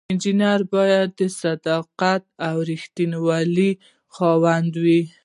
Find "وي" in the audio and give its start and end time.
4.83-5.01